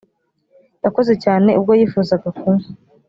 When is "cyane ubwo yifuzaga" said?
1.23-2.27